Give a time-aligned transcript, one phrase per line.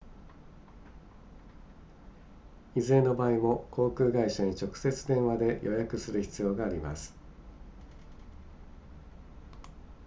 [2.73, 7.13] いずれの場合も航空会社に直接電話で予約する必要があります